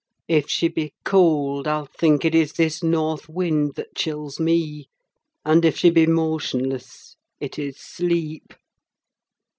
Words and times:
If 0.27 0.49
she 0.49 0.67
be 0.67 0.95
cold, 1.05 1.67
I'll 1.67 1.85
think 1.85 2.25
it 2.25 2.33
is 2.33 2.53
this 2.53 2.81
north 2.81 3.29
wind 3.29 3.73
that 3.75 3.93
chills 3.95 4.39
me; 4.39 4.89
and 5.45 5.63
if 5.63 5.77
she 5.77 5.91
be 5.91 6.07
motionless, 6.07 7.17
it 7.39 7.59
is 7.59 7.77
sleep. 7.77 8.55